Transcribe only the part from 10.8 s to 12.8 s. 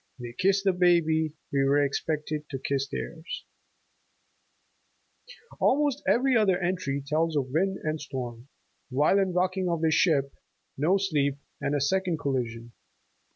sleep and a second colli sion.